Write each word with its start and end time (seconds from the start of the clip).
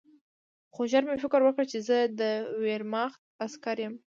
خو 0.73 0.81
ژر 0.91 1.03
مې 1.07 1.15
فکر 1.23 1.41
وکړ 1.43 1.63
چې 1.71 1.77
زه 1.87 1.97
د 2.19 2.21
ویرماخت 2.63 3.21
عسکر 3.45 3.77
یم 3.83 3.93